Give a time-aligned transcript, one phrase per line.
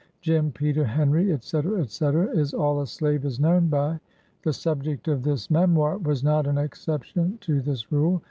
[0.19, 1.61] Jim, Peter, Henry, &c.
[1.85, 3.99] &c, is all a slave is known by.
[4.41, 8.19] The subject of this memoir was not an exception to this rule.